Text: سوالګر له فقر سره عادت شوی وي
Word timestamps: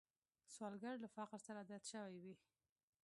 سوالګر 0.55 0.95
له 1.03 1.07
فقر 1.15 1.39
سره 1.47 1.59
عادت 1.61 1.83
شوی 1.91 2.17
وي 2.23 2.35